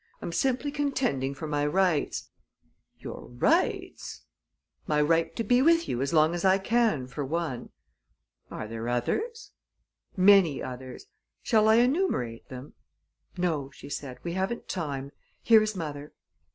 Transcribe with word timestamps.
"I'm 0.19 0.31
simply 0.31 0.71
contending 0.71 1.35
for 1.35 1.45
my 1.45 1.63
rights." 1.63 2.31
"Your 2.97 3.27
rights?" 3.29 4.23
"My 4.87 4.99
right 4.99 5.35
to 5.35 5.43
be 5.43 5.61
with 5.61 5.87
you 5.87 6.01
as 6.01 6.11
long 6.11 6.33
as 6.33 6.43
I 6.43 6.57
can, 6.57 7.05
for 7.05 7.23
one." 7.23 7.69
"Are 8.49 8.67
there 8.67 8.87
others?" 8.89 9.51
"Many 10.17 10.59
others. 10.59 11.05
Shall 11.43 11.69
I 11.69 11.75
enumerate 11.75 12.49
them?" 12.49 12.73
"No," 13.37 13.69
she 13.69 13.89
said, 13.91 14.17
"we 14.23 14.33
haven't 14.33 14.67
time. 14.67 15.11
Here 15.43 15.61
is 15.61 15.75
mother." 15.75 16.13